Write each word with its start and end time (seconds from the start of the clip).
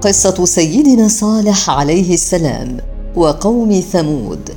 قصة 0.00 0.44
سيدنا 0.44 1.08
صالح 1.08 1.70
عليه 1.70 2.14
السلام 2.14 2.76
وقوم 3.16 3.80
ثمود. 3.92 4.50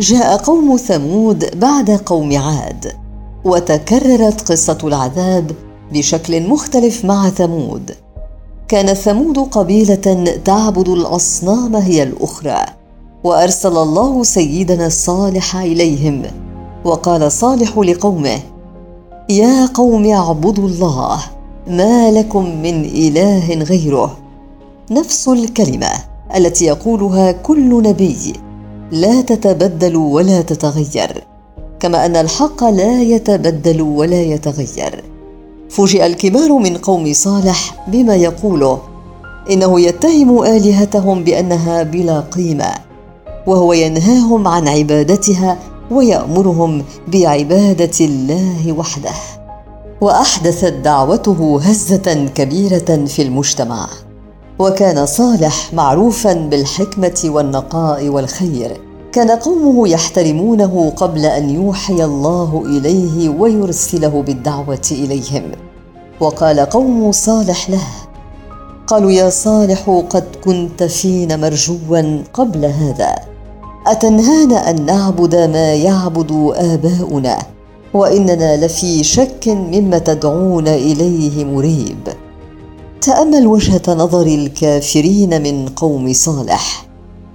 جاء 0.00 0.36
قوم 0.36 0.76
ثمود 0.76 1.58
بعد 1.60 1.90
قوم 1.90 2.38
عاد 2.38 2.92
وتكررت 3.44 4.50
قصة 4.52 4.78
العذاب 4.84 5.50
بشكل 5.92 6.48
مختلف 6.48 7.04
مع 7.04 7.30
ثمود. 7.30 7.90
كان 8.68 8.94
ثمود 8.94 9.38
قبيلة 9.38 10.36
تعبد 10.44 10.88
الأصنام 10.88 11.76
هي 11.76 12.02
الأخرى 12.02 12.64
وأرسل 13.24 13.76
الله 13.76 14.22
سيدنا 14.22 14.86
الصالح 14.86 15.56
إليهم 15.56 16.22
وقال 16.84 17.32
صالح 17.32 17.78
لقومه 17.78 18.38
يا 19.30 19.66
قوم 19.66 20.06
اعبدوا 20.06 20.68
الله 20.68 21.20
ما 21.66 22.10
لكم 22.10 22.44
من 22.62 22.84
إله 22.84 23.54
غيره. 23.54 24.21
نفس 24.92 25.28
الكلمة 25.28 25.90
التي 26.36 26.64
يقولها 26.64 27.32
كل 27.32 27.82
نبي 27.82 28.32
لا 28.90 29.20
تتبدل 29.20 29.96
ولا 29.96 30.42
تتغير 30.42 31.24
كما 31.80 32.06
أن 32.06 32.16
الحق 32.16 32.64
لا 32.64 33.02
يتبدل 33.02 33.82
ولا 33.82 34.22
يتغير. 34.22 35.04
فوجئ 35.70 36.06
الكبار 36.06 36.52
من 36.52 36.76
قوم 36.76 37.12
صالح 37.12 37.86
بما 37.88 38.14
يقوله 38.14 38.78
إنه 39.50 39.80
يتهم 39.80 40.42
آلهتهم 40.42 41.24
بأنها 41.24 41.82
بلا 41.82 42.20
قيمة 42.20 42.74
وهو 43.46 43.72
ينهاهم 43.72 44.48
عن 44.48 44.68
عبادتها 44.68 45.58
ويأمرهم 45.90 46.84
بعبادة 47.08 47.98
الله 48.00 48.72
وحده 48.72 49.14
وأحدثت 50.00 50.72
دعوته 50.72 51.60
هزة 51.62 52.28
كبيرة 52.34 53.04
في 53.06 53.22
المجتمع. 53.22 53.88
وكان 54.62 55.06
صالح 55.06 55.74
معروفا 55.74 56.32
بالحكمة 56.32 57.20
والنقاء 57.24 58.08
والخير. 58.08 58.80
كان 59.12 59.30
قومه 59.30 59.88
يحترمونه 59.88 60.92
قبل 60.96 61.26
أن 61.26 61.50
يوحي 61.50 62.04
الله 62.04 62.62
إليه 62.66 63.28
ويرسله 63.28 64.22
بالدعوة 64.22 64.88
إليهم. 64.90 65.42
وقال 66.20 66.60
قوم 66.60 67.12
صالح 67.12 67.70
له 67.70 67.86
قالوا 68.86 69.10
يا 69.10 69.30
صالح 69.30 70.04
قد 70.10 70.24
كنت 70.44 70.82
فينا 70.82 71.36
مرجوا 71.36 72.22
قبل 72.34 72.64
هذا. 72.64 73.14
أتنهانا 73.86 74.70
أن 74.70 74.86
نعبد 74.86 75.34
ما 75.34 75.74
يعبد 75.74 76.52
آباؤنا؟ 76.56 77.38
وإننا 77.94 78.66
لفي 78.66 79.04
شك 79.04 79.48
مما 79.48 79.98
تدعون 79.98 80.68
إليه 80.68 81.44
مريب. 81.44 82.08
تأمل 83.02 83.46
وجهة 83.46 83.82
نظر 83.88 84.26
الكافرين 84.26 85.42
من 85.42 85.68
قوم 85.68 86.12
صالح. 86.12 86.86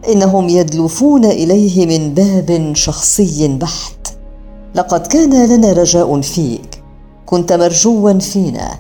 إنهم 0.09 0.49
يدلفون 0.49 1.25
إليه 1.25 1.85
من 1.85 2.13
باب 2.13 2.71
شخصي 2.75 3.47
بحت. 3.47 4.07
لقد 4.75 5.07
كان 5.07 5.45
لنا 5.45 5.73
رجاء 5.73 6.21
فيك. 6.21 6.83
كنت 7.25 7.53
مرجوا 7.53 8.19
فينا. 8.19 8.71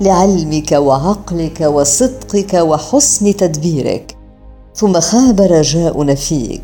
لعلمك 0.00 0.72
وعقلك 0.72 1.60
وصدقك 1.60 2.54
وحسن 2.54 3.36
تدبيرك. 3.36 4.16
ثم 4.74 5.00
خاب 5.00 5.40
رجاؤنا 5.40 6.14
فيك. 6.14 6.62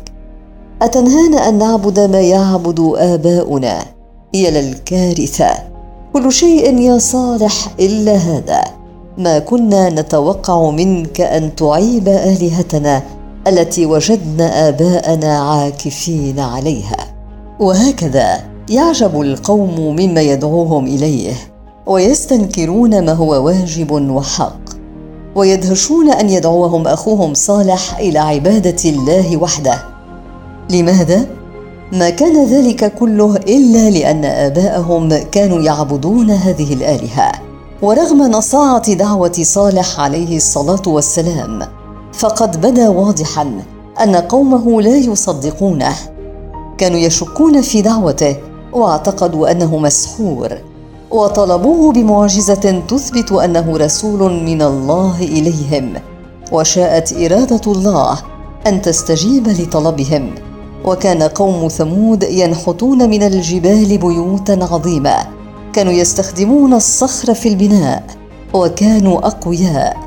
أتنهانا 0.81 1.49
أن 1.49 1.57
نعبد 1.57 1.99
ما 1.99 2.21
يعبد 2.21 2.93
آباؤنا؟ 2.97 3.85
هي 4.35 4.51
للكارثه 4.51 5.49
كل 6.13 6.31
شيء 6.31 6.79
يا 6.79 6.97
صالح 6.97 7.75
إلا 7.79 8.15
هذا. 8.15 8.82
ما 9.17 9.39
كنا 9.39 9.89
نتوقع 9.89 10.69
منك 10.69 11.21
أن 11.21 11.55
تعيب 11.55 12.07
آلهتنا 12.07 13.03
التي 13.47 13.85
وجدنا 13.85 14.69
آباءنا 14.69 15.39
عاكفين 15.39 16.39
عليها. 16.39 16.97
وهكذا 17.59 18.39
يعجب 18.69 19.21
القوم 19.21 19.95
مما 19.95 20.21
يدعوهم 20.21 20.85
إليه 20.85 21.33
ويستنكرون 21.85 23.05
ما 23.05 23.13
هو 23.13 23.45
واجب 23.45 23.91
وحق 23.91 24.59
ويدهشون 25.35 26.09
أن 26.11 26.29
يدعوهم 26.29 26.87
أخوهم 26.87 27.33
صالح 27.33 27.97
إلى 27.99 28.19
عبادة 28.19 28.89
الله 28.89 29.37
وحده. 29.37 29.83
لماذا؟ 30.71 31.25
ما 31.91 32.09
كان 32.09 32.45
ذلك 32.45 32.93
كله 32.93 33.35
إلا 33.35 33.89
لأن 33.89 34.25
آباءهم 34.25 35.09
كانوا 35.31 35.61
يعبدون 35.61 36.31
هذه 36.31 36.73
الآلهة. 36.73 37.31
ورغم 37.83 38.21
نصاعة 38.31 38.93
دعوة 38.93 39.39
صالح 39.41 39.99
عليه 39.99 40.37
الصلاة 40.37 40.81
والسلام 40.87 41.59
فقد 42.13 42.61
بدا 42.61 42.89
واضحا 42.89 43.61
أن 44.03 44.15
قومه 44.15 44.81
لا 44.81 44.97
يصدقونه. 44.97 45.95
كانوا 46.77 46.99
يشكون 46.99 47.61
في 47.61 47.81
دعوته 47.81 48.35
واعتقدوا 48.73 49.51
أنه 49.51 49.77
مسحور 49.77 50.49
وطلبوه 51.11 51.91
بمعجزة 51.91 52.83
تثبت 52.87 53.31
أنه 53.31 53.77
رسول 53.77 54.33
من 54.33 54.61
الله 54.61 55.21
إليهم 55.21 55.93
وشاءت 56.51 57.13
إرادة 57.13 57.71
الله 57.71 58.17
أن 58.67 58.81
تستجيب 58.81 59.47
لطلبهم. 59.47 60.35
وكان 60.85 61.23
قوم 61.23 61.67
ثمود 61.67 62.23
ينحتون 62.23 63.09
من 63.09 63.23
الجبال 63.23 63.97
بيوتا 63.97 64.67
عظيمة 64.71 65.32
كانوا 65.73 65.93
يستخدمون 65.93 66.73
الصخر 66.73 67.33
في 67.33 67.49
البناء 67.49 68.03
وكانوا 68.53 69.27
أقوياء. 69.27 69.97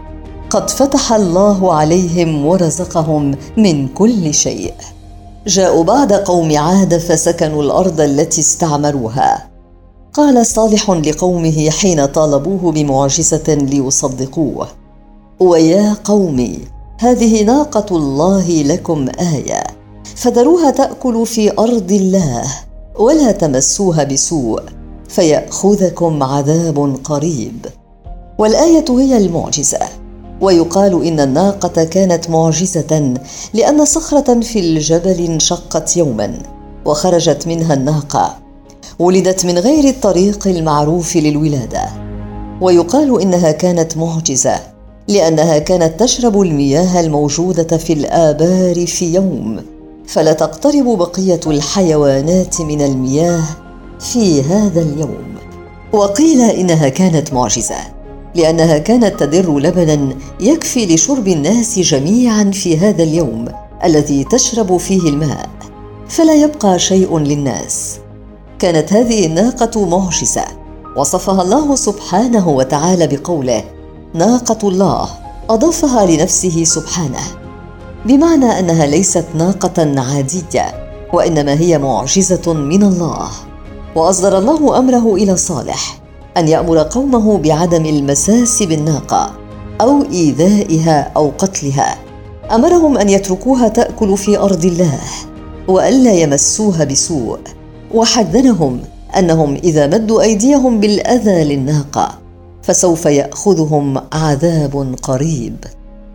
قد 0.50 0.70
فتح 0.70 1.12
الله 1.12 1.72
عليهم 1.72 2.46
ورزقهم 2.46 3.34
من 3.56 3.88
كل 3.88 4.34
شيء. 4.34 4.74
جاءوا 5.46 5.84
بعد 5.84 6.12
قوم 6.12 6.56
عاد 6.56 6.98
فسكنوا 6.98 7.62
الأرض 7.62 8.00
التي 8.00 8.40
استعمروها. 8.40 9.48
قال 10.12 10.46
صالح 10.46 10.90
لقومه 10.90 11.70
حين 11.70 12.06
طالبوه 12.06 12.72
بمعجزة 12.72 13.54
ليصدقوه. 13.54 14.68
ويا 15.40 15.96
قومي 16.04 16.58
هذه 17.00 17.42
ناقة 17.44 17.96
الله 17.96 18.62
لكم 18.62 19.08
آية. 19.20 19.62
فذروها 20.16 20.70
تأكل 20.70 21.26
في 21.26 21.58
أرض 21.58 21.92
الله 21.92 22.44
ولا 22.98 23.32
تمسوها 23.32 24.04
بسوء. 24.04 24.62
فيأخذكم 25.08 26.22
عذاب 26.22 26.96
قريب. 27.04 27.66
والآية 28.38 28.84
هي 28.88 29.16
المعجزة 29.16 29.78
ويقال 30.40 31.04
إن 31.06 31.20
الناقة 31.20 31.84
كانت 31.84 32.30
معجزة 32.30 33.14
لأن 33.54 33.84
صخرة 33.84 34.40
في 34.40 34.58
الجبل 34.58 35.24
انشقت 35.24 35.96
يوما 35.96 36.38
وخرجت 36.84 37.46
منها 37.46 37.74
الناقة. 37.74 38.36
ولدت 38.98 39.46
من 39.46 39.58
غير 39.58 39.84
الطريق 39.84 40.48
المعروف 40.48 41.16
للولادة. 41.16 41.84
ويقال 42.60 43.22
إنها 43.22 43.50
كانت 43.50 43.96
معجزة 43.96 44.60
لأنها 45.08 45.58
كانت 45.58 46.00
تشرب 46.00 46.40
المياه 46.40 47.00
الموجودة 47.00 47.76
في 47.76 47.92
الآبار 47.92 48.86
في 48.86 49.14
يوم. 49.14 49.62
فلا 50.06 50.32
تقترب 50.32 50.98
بقية 50.98 51.40
الحيوانات 51.46 52.60
من 52.60 52.80
المياه 52.80 53.42
في 54.00 54.42
هذا 54.42 54.82
اليوم. 54.82 55.36
وقيل 55.92 56.40
إنها 56.40 56.88
كانت 56.88 57.32
معجزة 57.32 57.76
لأنها 58.34 58.78
كانت 58.78 59.20
تدر 59.20 59.58
لبنا 59.58 60.16
يكفي 60.40 60.94
لشرب 60.94 61.28
الناس 61.28 61.78
جميعا 61.78 62.50
في 62.54 62.78
هذا 62.78 63.02
اليوم 63.02 63.44
الذي 63.84 64.24
تشرب 64.24 64.76
فيه 64.76 65.08
الماء. 65.08 65.48
فلا 66.08 66.34
يبقى 66.34 66.78
شيء 66.78 67.18
للناس. 67.18 67.98
كانت 68.58 68.92
هذه 68.92 69.26
الناقة 69.26 69.86
معجزة. 69.86 70.44
وصفها 70.96 71.42
الله 71.42 71.74
سبحانه 71.74 72.48
وتعالى 72.48 73.06
بقوله 73.06 73.64
ناقة 74.14 74.68
الله. 74.68 75.08
أضافها 75.50 76.06
لنفسه 76.06 76.64
سبحانه. 76.64 77.22
بمعنى 78.06 78.58
أنها 78.58 78.86
ليست 78.86 79.24
ناقة 79.34 80.00
عادية 80.00 80.90
وإنما 81.12 81.60
هي 81.60 81.78
معجزة 81.78 82.52
من 82.52 82.82
الله. 82.82 83.28
وأصدر 83.96 84.38
الله 84.38 84.78
أمره 84.78 85.14
إلى 85.14 85.36
صالح 85.36 86.00
أن 86.36 86.48
يأمر 86.48 86.78
قومه 86.78 87.38
بعدم 87.38 87.86
المساس 87.86 88.62
بالناقة 88.62 89.30
أو 89.80 90.02
إيذائها 90.12 91.12
أو 91.16 91.32
قتلها. 91.38 91.98
أمرهم 92.52 92.98
أن 92.98 93.08
يتركوها 93.08 93.68
تأكل 93.68 94.16
في 94.16 94.38
أرض 94.38 94.64
الله 94.64 95.00
وألا 95.68 96.12
يمسوها 96.12 96.84
بسوء. 96.84 97.38
وحذرهم 97.94 98.80
أنهم 99.18 99.54
إذا 99.54 99.86
مدوا 99.86 100.22
أيديهم 100.22 100.80
بالأذى 100.80 101.44
للناقة 101.44 102.18
فسوف 102.62 103.06
يأخذهم 103.06 103.98
عذاب 104.12 104.94
قريب. 105.02 105.56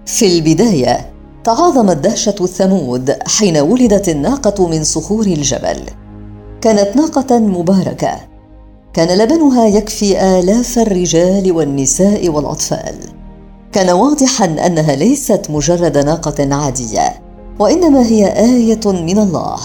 في 0.06 0.38
البداية 0.38 1.12
تعاظمت 1.44 1.98
دهشة 1.98 2.36
الثمود 2.42 3.16
حين 3.27 3.57
ولدت 3.57 4.10
الناقة 4.10 4.68
من 4.68 4.84
صخور 4.84 5.25
الجبل. 5.25 5.80
كانت 6.62 6.96
ناقة 6.96 7.40
مباركة. 7.40 8.12
كان 8.94 9.18
لبنها 9.18 9.68
يكفي 9.68 10.40
آلاف 10.40 10.80
الرجال 10.80 11.52
والنساء 11.52 12.30
والأطفال. 12.30 12.96
كان 13.72 13.90
واضحا 13.90 14.46
أنها 14.46 14.96
ليست 14.96 15.48
مجرد 15.50 15.98
ناقة 15.98 16.56
عادية 16.56 17.22
وإنما 17.60 18.06
هي 18.06 18.28
آية 18.28 18.86
من 18.86 19.18
الله. 19.18 19.60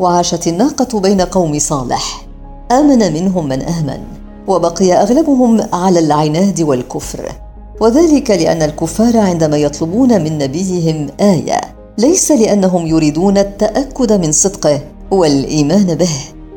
وعاشت 0.00 0.46
الناقة 0.48 1.00
بين 1.00 1.20
قوم 1.20 1.58
صالح. 1.58 2.26
آمن 2.72 3.12
منهم 3.12 3.48
من 3.48 3.62
آمن 3.62 4.00
وبقي 4.46 4.92
أغلبهم 4.92 5.60
على 5.72 5.98
العناد 5.98 6.60
والكفر. 6.60 7.32
وذلك 7.80 8.30
لأن 8.30 8.62
الكفار 8.62 9.18
عندما 9.18 9.56
يطلبون 9.56 10.22
من 10.22 10.38
نبيهم 10.38 11.06
آية 11.20 11.60
ليس 11.98 12.32
لأنهم 12.32 12.86
يريدون 12.86 13.38
التأكد 13.38 14.12
من 14.12 14.32
صدقه. 14.32 14.80
والإيمان 15.10 15.94
به 15.94 16.10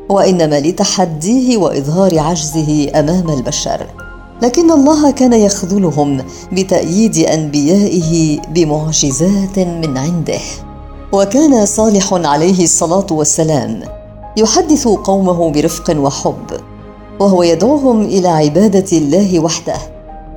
وإنما 0.08 0.60
لتحديه 0.60 1.56
وإظهار 1.56 2.18
عجزه 2.18 2.90
أمام 2.94 3.30
البشر. 3.30 3.86
لكن 4.42 4.70
الله 4.70 5.10
كان 5.10 5.32
يخذلهم 5.32 6.24
بتأييد 6.52 7.16
أنبيائه 7.16 8.40
بمعجزات 8.54 9.58
من 9.58 9.98
عنده. 9.98 10.40
وكان 11.12 11.66
صالح 11.66 12.12
عليه 12.12 12.64
الصلاة 12.64 13.06
والسلام 13.10 13.82
يحدث 14.36 14.88
قومه 14.88 15.50
برفق 15.50 15.96
وحب 15.98 16.60
وهو 17.20 17.42
يدعوهم 17.42 18.02
إلى 18.02 18.28
عبادة 18.28 18.98
الله 18.98 19.40
وحده 19.40 19.76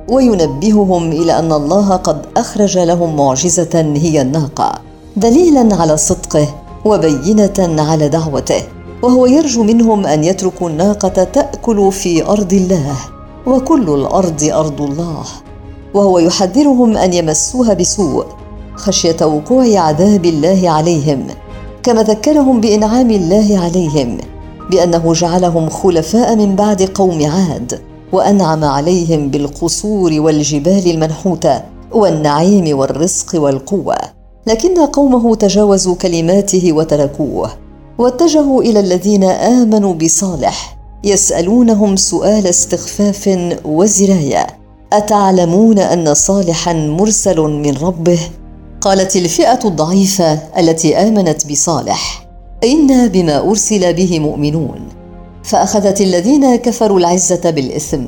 وينبههم 0.08 1.12
إلى 1.12 1.38
أن 1.38 1.52
الله 1.52 1.96
قد 1.96 2.26
أخرج 2.36 2.78
لهم 2.78 3.16
معجزة 3.16 3.92
هي 3.96 4.20
الناقة 4.20 4.72
دليلا 5.16 5.76
على 5.76 5.96
صدقه 5.96 6.48
وبينة 6.84 7.82
على 7.82 8.08
دعوته 8.08 8.62
وهو 9.02 9.26
يرجو 9.26 9.62
منهم 9.62 10.06
أن 10.06 10.24
يتركوا 10.24 10.68
الناقة 10.68 11.24
تأكل 11.24 11.92
في 11.92 12.26
أرض 12.26 12.52
الله 12.52 12.96
وكل 13.46 13.90
الأرض 13.90 14.44
أرض 14.52 14.80
الله 14.82 15.24
وهو 15.94 16.18
يحذرهم 16.18 16.96
أن 16.96 17.12
يمسوها 17.12 17.74
بسوء 17.74 18.26
خشية 18.76 19.16
وقوع 19.22 19.78
عذاب 19.78 20.24
الله 20.24 20.70
عليهم 20.70 21.26
كما 21.82 22.02
ذكرهم 22.02 22.60
بإنعام 22.60 23.10
الله 23.10 23.58
عليهم 23.58 24.18
بأنه 24.70 25.12
جعلهم 25.12 25.68
خلفاء 25.68 26.36
من 26.36 26.56
بعد 26.56 26.82
قوم 26.82 27.26
عاد 27.26 27.80
وأنعم 28.12 28.64
عليهم 28.64 29.28
بالقصور 29.28 30.20
والجبال 30.20 30.90
المنحوتة 30.90 31.62
والنعيم 31.92 32.78
والرزق 32.78 33.40
والقوة. 33.40 33.96
لكن 34.46 34.78
قومه 34.78 35.34
تجاوزوا 35.34 35.94
كلماته 35.94 36.72
وتركوه 36.72 37.50
واتجهوا 37.98 38.62
إلى 38.62 38.80
الذين 38.80 39.24
آمنوا 39.24 39.94
بصالح 39.94 40.76
يسألونهم 41.04 41.96
سؤال 41.96 42.46
استخفاف 42.46 43.38
وزرايه 43.64 44.46
أتعلمون 44.92 45.78
أن 45.78 46.14
صالحا 46.14 46.72
مرسل 46.72 47.40
من 47.40 47.76
ربه؟ 47.76 48.18
قالت 48.80 49.16
الفئة 49.16 49.58
الضعيفة 49.64 50.32
التي 50.58 50.96
آمنت 50.96 51.46
بصالح 51.46 52.28
أنا 52.64 53.06
بما 53.06 53.38
أرسل 53.38 53.94
به 53.94 54.20
مؤمنون. 54.20 54.88
فأخذت 55.44 56.00
الذين 56.00 56.56
كفروا 56.56 56.98
العزة 56.98 57.50
بالإثم. 57.50 58.04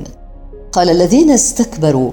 قال 0.72 0.90
الذين 0.90 1.30
استكبروا 1.30 2.10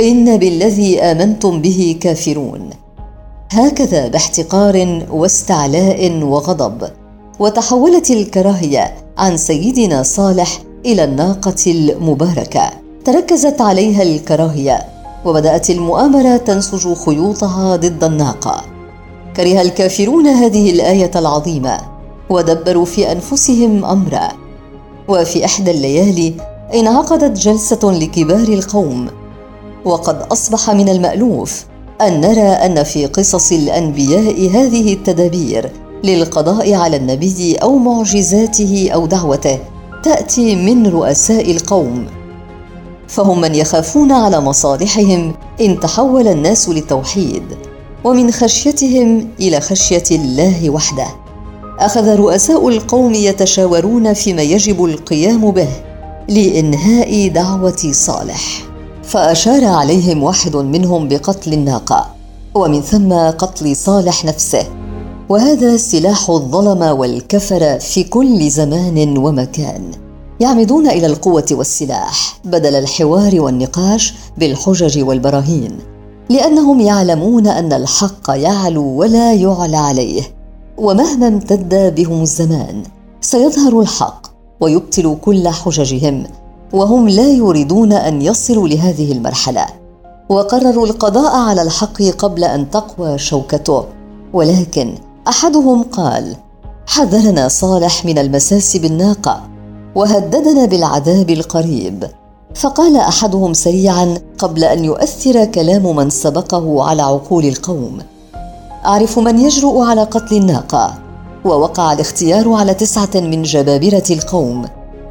إن 0.00 0.36
بالذي 0.36 1.00
آمنتم 1.00 1.62
به 1.62 1.96
كافرون. 2.00 2.70
هكذا 3.50 4.08
باحتقار 4.08 5.06
واستعلاء 5.10 6.22
وغضب 6.22 6.88
وتحولت 7.38 8.10
الكراهية 8.10 8.94
عن 9.18 9.36
سيدنا 9.36 10.02
صالح 10.02 10.58
إلى 10.86 11.04
الناقة 11.04 11.54
المباركة. 11.66 12.70
تركزت 13.04 13.60
عليها 13.60 14.02
الكراهية 14.02 14.78
وبدأت 15.24 15.70
المؤامرة 15.70 16.36
تنسج 16.36 16.94
خيوطها 16.94 17.76
ضد 17.76 18.04
الناقة. 18.04 18.64
كره 19.36 19.60
الكافرون 19.60 20.26
هذه 20.26 20.70
الآية 20.70 21.10
العظيمة 21.16 21.80
ودبروا 22.30 22.84
في 22.84 23.12
أنفسهم 23.12 23.84
أمرا. 23.84 24.28
وفي 25.08 25.44
إحدى 25.44 25.70
الليالي 25.70 26.34
انعقدت 26.74 27.38
جلسة 27.38 27.80
لكبار 27.84 28.48
القوم 28.48 29.08
وقد 29.84 30.22
أصبح 30.32 30.70
من 30.70 30.88
المألوف 30.88 31.64
أن 32.00 32.20
نرى 32.20 32.48
أن 32.48 32.82
في 32.82 33.06
قصص 33.06 33.52
الأنبياء 33.52 34.50
هذه 34.50 34.92
التدابير 34.92 35.70
للقضاء 36.04 36.74
على 36.74 36.96
النبي 36.96 37.54
أو 37.54 37.78
معجزاته 37.78 38.90
أو 38.94 39.06
دعوته 39.06 39.58
تأتي 40.02 40.56
من 40.56 40.86
رؤساء 40.86 41.50
القوم. 41.50 42.06
فهم 43.08 43.40
من 43.40 43.54
يخافون 43.54 44.12
على 44.12 44.40
مصالحهم 44.40 45.34
إن 45.60 45.80
تحول 45.80 46.28
الناس 46.28 46.68
للتوحيد 46.68 47.42
ومن 48.04 48.30
خشيتهم 48.30 49.28
إلى 49.40 49.60
خشية 49.60 50.04
الله 50.10 50.70
وحده. 50.70 51.06
أخذ 51.78 52.16
رؤساء 52.16 52.68
القوم 52.68 53.14
يتشاورون 53.14 54.12
فيما 54.12 54.42
يجب 54.42 54.84
القيام 54.84 55.50
به 55.50 55.68
لإنهاء 56.28 57.28
دعوة 57.28 57.90
صالح. 57.92 58.67
فأشار 59.08 59.64
عليهم 59.64 60.22
واحد 60.22 60.56
منهم 60.56 61.08
بقتل 61.08 61.52
الناقة 61.52 62.06
ومن 62.54 62.80
ثم 62.80 63.12
قتل 63.12 63.76
صالح 63.76 64.24
نفسه. 64.24 64.66
وهذا 65.28 65.76
سلاح 65.76 66.30
الظلمه 66.30 66.92
والكفره 66.92 67.78
في 67.78 68.04
كل 68.04 68.50
زمان 68.50 69.18
ومكان. 69.18 69.90
يعمدون 70.40 70.86
إلى 70.86 71.06
القوة 71.06 71.46
والسلاح 71.52 72.40
بدل 72.44 72.74
الحوار 72.74 73.40
والنقاش 73.40 74.14
بالحجج 74.38 75.02
والبراهين 75.02 75.78
لأنهم 76.30 76.80
يعلمون 76.80 77.46
أن 77.46 77.72
الحق 77.72 78.30
يعلو 78.30 78.84
ولا 78.84 79.32
يعلى 79.32 79.76
عليه. 79.76 80.22
ومهما 80.78 81.28
امتد 81.28 81.94
بهم 81.94 82.22
الزمان 82.22 82.82
سيظهر 83.20 83.80
الحق 83.80 84.26
ويبطل 84.60 85.16
كل 85.24 85.48
حججهم 85.48 86.26
وهم 86.72 87.08
لا 87.08 87.28
يريدون 87.28 87.92
أن 87.92 88.22
يصلوا 88.22 88.68
لهذه 88.68 89.12
المرحلة. 89.12 89.66
وقرروا 90.28 90.86
القضاء 90.86 91.36
على 91.36 91.62
الحق 91.62 92.02
قبل 92.02 92.44
أن 92.44 92.70
تقوى 92.70 93.18
شوكته. 93.18 93.84
ولكن 94.32 94.94
أحدهم 95.28 95.82
قال 95.82 96.36
حذرنا 96.86 97.48
صالح 97.48 98.04
من 98.04 98.18
المساس 98.18 98.76
بالناقة 98.76 99.40
وهددنا 99.94 100.64
بالعذاب 100.64 101.30
القريب. 101.30 102.04
فقال 102.54 102.96
أحدهم 102.96 103.52
سريعا 103.54 104.14
قبل 104.38 104.64
أن 104.64 104.84
يؤثر 104.84 105.44
كلام 105.44 105.96
من 105.96 106.10
سبقه 106.10 106.84
على 106.84 107.02
عقول 107.02 107.44
القوم 107.44 107.98
أعرف 108.86 109.18
من 109.18 109.38
يجرؤ 109.38 109.78
على 109.78 110.02
قتل 110.02 110.36
الناقة. 110.36 110.94
ووقع 111.44 111.92
الاختيار 111.92 112.52
على 112.52 112.74
تسعة 112.74 113.10
من 113.14 113.42
جبابرة 113.42 114.02
القوم. 114.10 114.64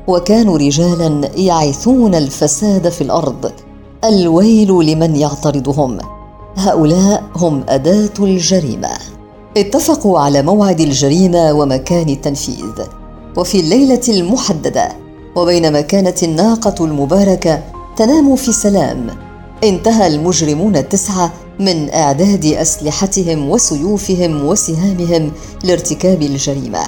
وكانوا 0.07 0.57
رجالا 0.57 1.29
يعثون 1.35 2.15
الفساد 2.15 2.89
في 2.89 3.01
الأرض. 3.01 3.51
الويل 4.03 4.71
لمن 4.71 5.15
يعترضهم. 5.15 5.97
هؤلاء 6.55 7.23
هم 7.35 7.63
أداة 7.69 8.13
الجريمة. 8.19 8.89
اتفقوا 9.57 10.19
على 10.19 10.41
موعد 10.41 10.79
الجريمة 10.79 11.53
ومكان 11.53 12.09
التنفيذ. 12.09 12.85
وفي 13.37 13.59
الليلة 13.59 14.01
المحددة 14.09 14.89
وبينما 15.35 15.81
كانت 15.81 16.23
الناقة 16.23 16.85
المباركة 16.85 17.63
تنام 17.97 18.35
في 18.35 18.51
سلام. 18.51 19.07
انتهى 19.63 20.07
المجرمون 20.07 20.75
التسعة 20.75 21.33
من 21.59 21.89
إعداد 21.89 22.45
أسلحتهم 22.45 23.49
وسيوفهم 23.49 24.45
وسهامهم 24.45 25.31
لارتكاب 25.63 26.21
الجريمة. 26.21 26.79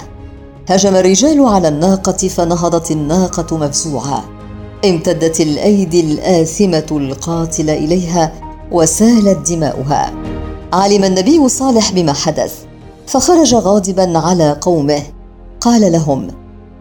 هجم 0.70 0.96
الرجال 0.96 1.46
على 1.46 1.68
الناقة 1.68 2.28
فنهضت 2.28 2.92
الناقة 2.92 3.58
مفزوعه 3.58 4.24
امتدت 4.86 5.42
الأيدي 5.42 6.00
الآثمة 6.00 6.86
القاتله 6.92 7.74
إليها 7.74 8.34
وسالت 8.72 9.52
دماؤها. 9.52 10.14
علم 10.74 11.04
النبي 11.04 11.50
صالح 11.50 11.92
بما 11.92 12.14
حدث 12.14 12.54
فخرج 13.08 13.56
غاضبا 13.56 14.18
على 14.18 14.58
قومه. 14.62 15.02
قال 15.62 15.92
لهم 15.92 16.28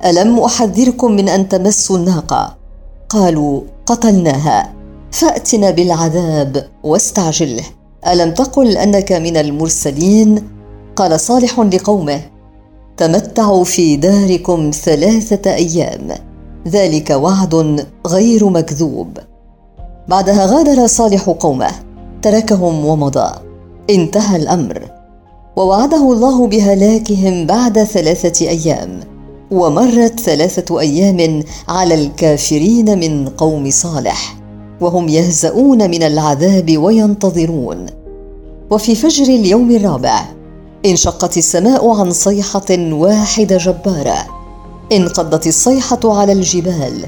ألم 0.04 0.38
أحذركم 0.38 1.12
من 1.12 1.28
أن 1.28 1.49
تمسوا 1.49 1.97
الناقة؟ 1.99 2.57
قالوا 3.09 3.61
قتلناها 3.87 4.75
فأتنا 5.12 5.71
بالعذاب 5.71 6.68
واستعجله. 6.83 7.64
ألم 8.07 8.35
تقل 8.35 8.76
أنك 8.76 9.12
من 9.12 9.37
المرسلين؟ 9.37 10.49
قال 10.97 11.21
صالح 11.21 11.61
لقومه 11.61 12.38
تمتعوا 12.99 13.64
في 13.64 13.97
داركم 13.97 14.71
ثلاثة 14.71 15.55
أيام. 15.55 16.09
ذلك 16.69 17.11
وعد 17.11 17.87
غير 18.07 18.49
مكذوب. 18.49 19.19
بعدها 20.09 20.47
غادر 20.47 20.87
صالح 20.87 21.28
قومه 21.28 21.71
تركهم 22.23 22.87
ومضى. 22.87 23.35
انتهى 23.90 24.37
الأمر. 24.37 24.90
ووعده 25.57 26.12
الله 26.12 26.47
بهلاكهم 26.47 27.47
بعد 27.47 27.83
ثلاثة 27.83 28.49
أيام. 28.49 29.00
ومرت 29.50 30.21
ثلاثة 30.21 30.81
أيام 30.81 31.43
على 31.69 31.95
الكافرين 31.95 32.99
من 32.99 33.28
قوم 33.28 33.71
صالح. 33.71 34.37
وهم 34.81 35.09
يهزؤون 35.09 35.90
من 35.90 36.02
العذاب 36.02 36.78
وينتظرون. 36.78 37.87
وفي 38.71 38.95
فجر 38.95 39.25
اليوم 39.25 39.71
الرابع 39.71 40.38
انشقت 40.87 41.37
السماء 41.37 41.90
عن 41.90 42.11
صيحة 42.11 42.66
واحدة 42.78 43.56
جبارة. 43.56 44.16
انقضت 44.92 45.47
الصيحة 45.47 46.00
على 46.04 46.32
الجبال 46.32 47.06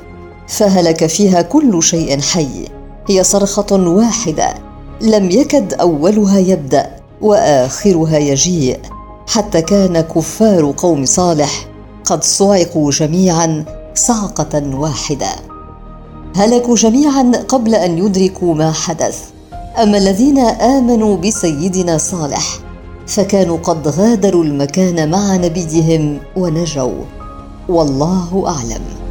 فهلك 0.49 1.07
فيها 1.07 1.43
كل 1.43 1.83
شيء 1.83 2.21
حي. 2.21 2.69
هي 3.09 3.25
صرخة 3.25 3.67
واحدة 3.73 4.55
لم 5.01 5.31
يكد 5.31 5.75
أولها 5.75 6.39
يبدأ 6.39 6.91
وآخرها 7.21 8.19
يجيء. 8.19 8.79
حتى 9.27 9.63
كان 9.63 10.01
كفار 10.01 10.75
قوم 10.77 11.05
صالح 11.05 11.67
قد 12.05 12.25
صعقوا 12.25 12.91
جميعا 12.91 13.65
صعقة 13.95 14.77
واحدة. 14.77 15.31
هلكوا 16.37 16.77
جميعا 16.77 17.33
قبل 17.49 17.75
أن 17.75 17.99
يدركوا 17.99 18.55
ما 18.55 18.73
حدث. 18.73 19.19
أما 19.83 19.99
الذين 19.99 20.39
آمنوا 20.39 21.17
بسيدنا 21.17 21.99
صالح 21.99 22.70
فكانوا 23.11 23.59
قد 23.59 23.89
غادروا 23.89 24.45
المكان 24.45 25.11
مع 25.11 25.37
نبيهم 25.37 26.19
ونجوا. 26.37 27.05
والله 27.69 28.45
أعلم. 28.47 29.10